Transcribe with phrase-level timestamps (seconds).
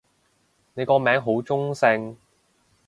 [0.73, 2.17] 你個名好中性